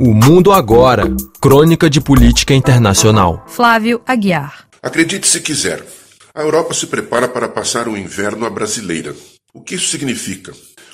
[0.00, 3.44] O Mundo Agora Crônica de Política Internacional.
[3.48, 4.68] Flávio Aguiar.
[4.80, 5.84] Acredite se quiser,
[6.32, 9.12] a Europa se prepara para passar o inverno à brasileira.
[9.52, 10.52] O que isso significa?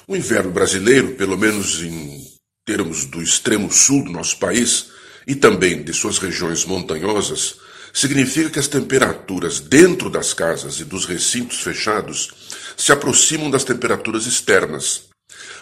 [0.09, 2.25] O inverno brasileiro, pelo menos em
[2.65, 4.87] termos do extremo sul do nosso país
[5.27, 7.57] e também de suas regiões montanhosas,
[7.93, 12.31] significa que as temperaturas dentro das casas e dos recintos fechados
[12.75, 15.03] se aproximam das temperaturas externas.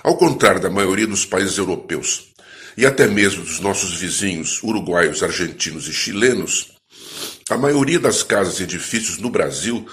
[0.05, 2.32] Ao contrário da maioria dos países europeus
[2.77, 6.73] e até mesmo dos nossos vizinhos uruguaios, argentinos e chilenos,
[7.51, 9.87] a maioria das casas e edifícios no Brasil,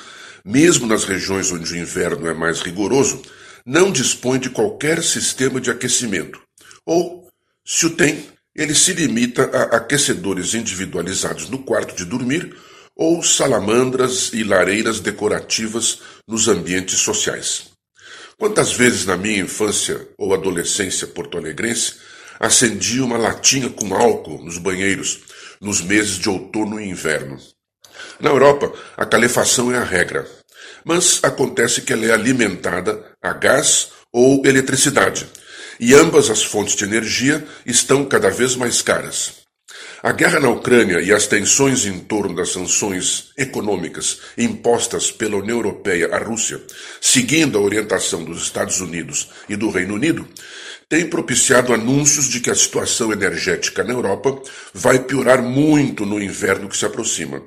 [0.46, 3.22] mesmo nas regiões onde o inverno é mais rigoroso,
[3.66, 6.42] não dispõe de qualquer sistema de aquecimento.
[6.86, 7.28] Ou,
[7.66, 8.26] se o tem,
[8.56, 12.56] ele se limita a aquecedores individualizados no quarto de dormir
[12.96, 17.70] ou salamandras e lareiras decorativas nos ambientes sociais.
[18.38, 21.96] Quantas vezes na minha infância ou adolescência porto-alegrense
[22.40, 25.20] acendia uma latinha com álcool nos banheiros
[25.60, 27.38] nos meses de outono e inverno?
[28.20, 30.26] Na Europa, a calefação é a regra,
[30.86, 35.28] mas acontece que ela é alimentada a gás ou eletricidade,
[35.80, 39.39] e ambas as fontes de energia estão cada vez mais caras.
[40.02, 45.58] A guerra na Ucrânia e as tensões em torno das sanções econômicas impostas pela União
[45.58, 46.62] Europeia à Rússia,
[47.02, 50.26] seguindo a orientação dos Estados Unidos e do Reino Unido,
[50.88, 54.42] têm propiciado anúncios de que a situação energética na Europa
[54.74, 57.44] vai piorar muito no inverno que se aproxima.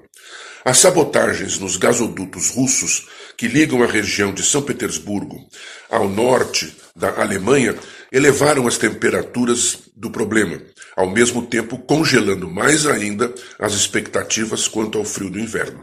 [0.62, 5.48] As sabotagens nos gasodutos russos que ligam a região de São Petersburgo
[5.88, 7.74] ao norte da Alemanha
[8.12, 10.60] elevaram as temperaturas do problema,
[10.96, 15.80] ao mesmo tempo congelando mais ainda as expectativas quanto ao frio do inverno.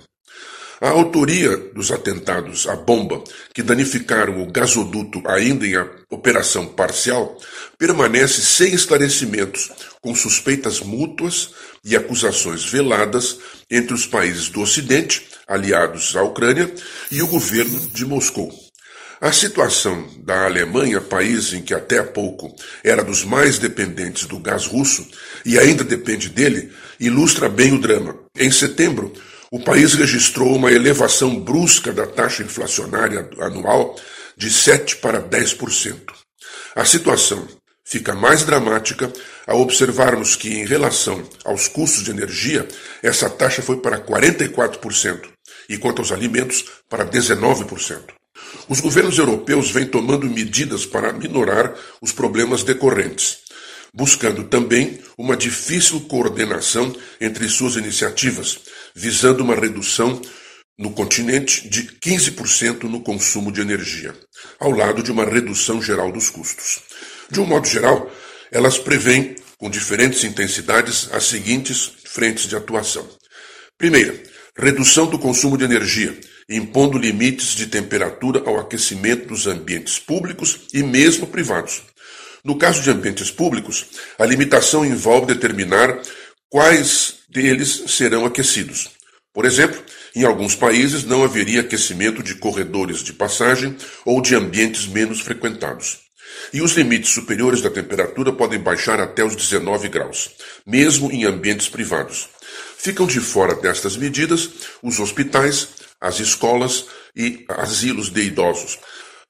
[0.82, 3.22] A autoria dos atentados à bomba
[3.54, 5.74] que danificaram o gasoduto ainda em
[6.10, 7.38] operação parcial
[7.78, 9.70] permanece sem esclarecimentos,
[10.02, 11.50] com suspeitas mútuas
[11.84, 16.74] e acusações veladas entre os países do Ocidente, aliados à Ucrânia,
[17.12, 18.69] e o governo de Moscou.
[19.22, 24.40] A situação da Alemanha, país em que até há pouco era dos mais dependentes do
[24.40, 25.06] gás russo
[25.46, 28.18] e ainda depende dele, ilustra bem o drama.
[28.38, 29.12] Em setembro,
[29.52, 34.00] o país registrou uma elevação brusca da taxa inflacionária anual
[34.38, 36.00] de 7 para 10%.
[36.74, 37.46] A situação
[37.84, 39.12] fica mais dramática
[39.46, 42.66] ao observarmos que, em relação aos custos de energia,
[43.04, 45.28] essa taxa foi para 44%,
[45.68, 48.19] e quanto aos alimentos, para 19%.
[48.68, 53.40] Os governos europeus vêm tomando medidas para minorar os problemas decorrentes,
[53.94, 58.60] buscando também uma difícil coordenação entre suas iniciativas,
[58.96, 60.22] visando uma redução
[60.78, 64.16] no continente de 15% no consumo de energia,
[64.60, 66.80] ao lado de uma redução geral dos custos.
[67.30, 68.10] De um modo geral,
[68.50, 73.06] elas prevêem, com diferentes intensidades, as seguintes frentes de atuação.
[73.78, 74.24] Primeira,
[74.58, 76.18] redução do consumo de energia,
[76.50, 81.84] impondo limites de temperatura ao aquecimento dos ambientes públicos e mesmo privados.
[82.44, 83.86] No caso de ambientes públicos,
[84.18, 86.02] a limitação envolve determinar
[86.50, 88.90] quais deles serão aquecidos.
[89.34, 89.80] Por exemplo,
[90.16, 96.00] em alguns países não haveria aquecimento de corredores de passagem ou de ambientes menos frequentados.
[96.52, 100.32] E os limites superiores da temperatura podem baixar até os 19 graus,
[100.66, 102.28] mesmo em ambientes privados.
[102.78, 104.50] Ficam de fora destas medidas
[104.82, 105.68] os hospitais,
[106.00, 108.78] as escolas e asilos de idosos.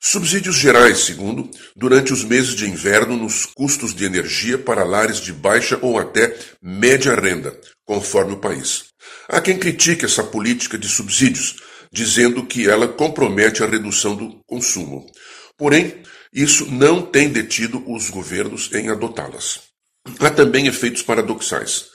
[0.02, 5.34] Subsídios gerais, segundo, durante os meses de inverno nos custos de energia para lares de
[5.34, 8.86] baixa ou até média renda, conforme o país.
[9.28, 11.58] Há quem critique essa política de subsídios,
[11.92, 15.06] dizendo que ela compromete a redução do consumo.
[15.58, 16.02] Porém,
[16.34, 19.62] isso não tem detido os governos em adotá-las.
[20.20, 21.88] Há também efeitos paradoxais.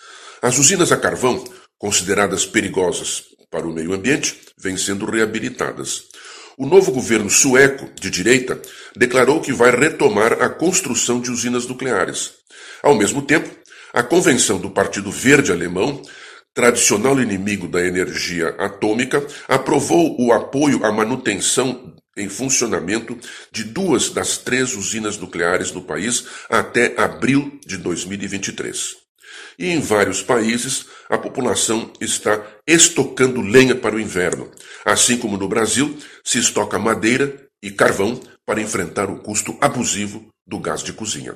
[0.42, 1.42] As usinas a carvão,
[1.78, 6.06] consideradas perigosas para o meio ambiente vêm sendo reabilitadas.
[6.58, 8.60] O novo governo sueco, de direita,
[8.96, 12.32] declarou que vai retomar a construção de usinas nucleares.
[12.82, 13.48] Ao mesmo tempo,
[13.92, 16.02] a convenção do Partido Verde Alemão,
[16.52, 23.16] tradicional inimigo da energia atômica, aprovou o apoio à manutenção em funcionamento
[23.52, 29.03] de duas das três usinas nucleares no país até abril de 2023.
[29.58, 34.50] E em vários países, a população está estocando lenha para o inverno,
[34.84, 40.58] assim como no Brasil se estoca madeira e carvão para enfrentar o custo abusivo do
[40.58, 41.34] gás de cozinha.